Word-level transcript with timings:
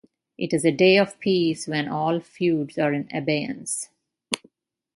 It 0.35 0.51
is 0.51 0.65
a 0.65 0.71
day 0.71 0.97
of 0.97 1.19
peace 1.19 1.67
when 1.67 1.87
all 1.87 2.19
feuds 2.21 2.79
are 2.79 2.91
in 2.91 3.07
abeyance. 3.13 3.89